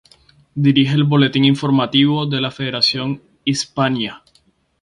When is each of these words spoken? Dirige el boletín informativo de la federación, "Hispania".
Dirige 0.55 0.93
el 0.95 1.03
boletín 1.03 1.45
informativo 1.45 2.25
de 2.25 2.41
la 2.41 2.49
federación, 2.49 3.21
"Hispania". 3.45 4.23